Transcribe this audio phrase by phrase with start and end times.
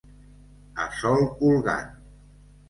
[0.85, 1.93] A sol colgant.